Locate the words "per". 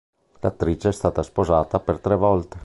1.79-1.99